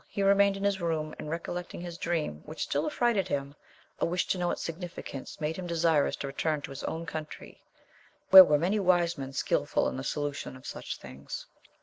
He 0.09 0.23
remained 0.23 0.57
in 0.57 0.63
his 0.63 0.81
room, 0.81 1.13
and 1.19 1.29
recollecting 1.29 1.79
his 1.79 1.99
dream, 1.99 2.41
which 2.47 2.63
still 2.63 2.87
affrighted 2.87 3.27
him, 3.27 3.53
a 3.99 4.05
wish 4.07 4.25
to 4.29 4.39
know 4.39 4.49
its 4.49 4.67
signifi 4.67 5.05
cation 5.05 5.27
made 5.39 5.55
him 5.57 5.67
desirous 5.67 6.15
to 6.15 6.25
return 6.27 6.59
to 6.63 6.71
his 6.71 6.83
own 6.85 7.05
country, 7.05 7.61
where 8.31 8.43
were 8.43 8.57
many 8.57 8.79
wise 8.79 9.15
men 9.15 9.31
skilful 9.31 9.87
in 9.87 9.97
the 9.97 10.03
solution 10.03 10.57
of 10.57 10.65
such 10.65 10.97
things. 10.97 11.45